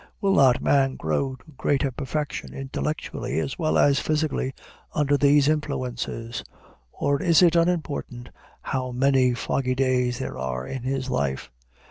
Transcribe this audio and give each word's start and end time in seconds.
Will 0.19 0.33
not 0.33 0.63
man 0.63 0.95
grow 0.95 1.35
to 1.35 1.51
greater 1.55 1.91
perfection 1.91 2.55
intellectually 2.55 3.37
as 3.37 3.59
well 3.59 3.77
as 3.77 3.99
physically 3.99 4.55
under 4.95 5.15
these 5.15 5.47
influences? 5.47 6.43
Or 6.91 7.21
is 7.21 7.43
it 7.43 7.55
unimportant 7.55 8.29
how 8.63 8.89
many 8.91 9.35
foggy 9.35 9.75
days 9.75 10.17
there 10.17 10.39
are 10.39 10.65
in 10.65 10.81
his 10.81 11.11
life? 11.11 11.51